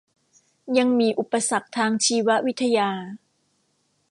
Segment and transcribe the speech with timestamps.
[0.77, 2.89] ยังมีอุปสรรคทางชีววิทยา